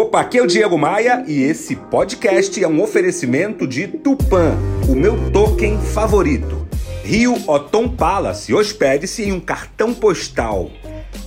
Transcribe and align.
Opa, 0.00 0.22
aqui 0.22 0.38
é 0.38 0.42
o 0.42 0.46
Diego 0.46 0.78
Maia 0.78 1.22
e 1.28 1.42
esse 1.42 1.76
podcast 1.76 2.64
é 2.64 2.66
um 2.66 2.80
oferecimento 2.80 3.66
de 3.66 3.86
Tupan, 3.86 4.56
o 4.88 4.94
meu 4.94 5.30
token 5.30 5.78
favorito. 5.78 6.66
Rio 7.04 7.36
Otom 7.46 7.86
Palace, 7.86 8.54
hospede-se 8.54 9.24
em 9.24 9.32
um 9.32 9.38
cartão 9.38 9.92
postal. 9.92 10.70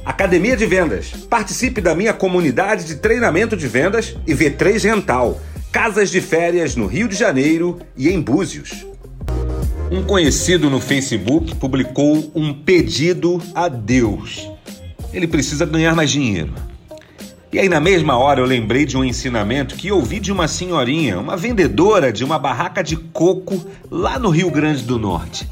Academia 0.03 0.57
de 0.57 0.65
Vendas, 0.65 1.11
participe 1.29 1.81
da 1.81 1.93
minha 1.93 2.15
comunidade 2.15 2.85
de 2.85 2.95
treinamento 2.95 3.55
de 3.55 3.67
vendas 3.67 4.17
e 4.25 4.33
V3 4.33 4.85
Rental, 4.85 5.39
casas 5.71 6.09
de 6.09 6.19
férias 6.19 6.75
no 6.75 6.87
Rio 6.87 7.07
de 7.07 7.15
Janeiro 7.15 7.77
e 7.95 8.09
em 8.09 8.19
Búzios. 8.19 8.87
Um 9.91 10.01
conhecido 10.01 10.67
no 10.71 10.81
Facebook 10.81 11.53
publicou 11.57 12.31
um 12.33 12.51
pedido 12.51 13.39
a 13.53 13.67
Deus. 13.67 14.49
Ele 15.13 15.27
precisa 15.27 15.63
ganhar 15.63 15.93
mais 15.93 16.09
dinheiro. 16.09 16.72
E 17.53 17.59
aí, 17.59 17.69
na 17.69 17.79
mesma 17.79 18.17
hora, 18.17 18.39
eu 18.39 18.47
lembrei 18.47 18.83
de 18.83 18.97
um 18.97 19.03
ensinamento 19.03 19.75
que 19.75 19.91
ouvi 19.91 20.19
de 20.19 20.31
uma 20.31 20.47
senhorinha, 20.47 21.19
uma 21.19 21.37
vendedora 21.37 22.11
de 22.11 22.23
uma 22.23 22.39
barraca 22.39 22.83
de 22.83 22.95
coco 22.97 23.63
lá 23.91 24.17
no 24.17 24.31
Rio 24.31 24.49
Grande 24.49 24.81
do 24.81 24.97
Norte. 24.97 25.47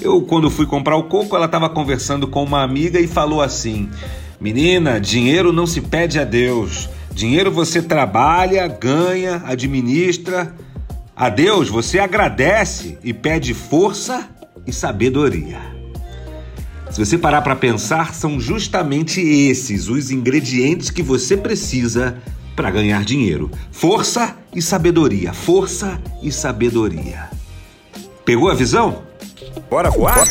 Eu, 0.00 0.22
quando 0.22 0.50
fui 0.50 0.64
comprar 0.64 0.96
o 0.96 1.02
coco, 1.02 1.36
ela 1.36 1.44
estava 1.44 1.68
conversando 1.68 2.26
com 2.26 2.42
uma 2.42 2.62
amiga 2.62 2.98
e 2.98 3.06
falou 3.06 3.42
assim: 3.42 3.90
Menina, 4.40 4.98
dinheiro 4.98 5.52
não 5.52 5.66
se 5.66 5.82
pede 5.82 6.18
a 6.18 6.24
Deus. 6.24 6.88
Dinheiro 7.12 7.52
você 7.52 7.82
trabalha, 7.82 8.66
ganha, 8.66 9.42
administra. 9.44 10.54
A 11.14 11.28
Deus 11.28 11.68
você 11.68 11.98
agradece 11.98 12.98
e 13.04 13.12
pede 13.12 13.52
força 13.52 14.30
e 14.66 14.72
sabedoria. 14.72 15.73
Se 16.94 17.04
você 17.04 17.18
parar 17.18 17.42
para 17.42 17.56
pensar, 17.56 18.14
são 18.14 18.38
justamente 18.38 19.20
esses 19.20 19.88
os 19.88 20.12
ingredientes 20.12 20.90
que 20.90 21.02
você 21.02 21.36
precisa 21.36 22.16
para 22.54 22.70
ganhar 22.70 23.04
dinheiro: 23.04 23.50
força 23.72 24.36
e 24.54 24.62
sabedoria. 24.62 25.32
Força 25.32 26.00
e 26.22 26.30
sabedoria. 26.30 27.28
Pegou 28.24 28.48
a 28.48 28.54
visão? 28.54 29.02
Bora 29.68 29.90
voar? 29.90 30.24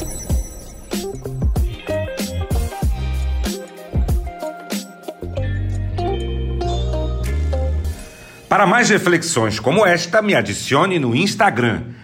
Para 8.48 8.66
mais 8.66 8.90
reflexões 8.90 9.60
como 9.60 9.86
esta, 9.86 10.22
me 10.22 10.34
adicione 10.34 10.98
no 10.98 11.14
Instagram 11.14 11.84